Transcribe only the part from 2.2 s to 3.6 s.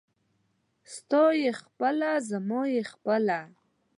زما يې خپله.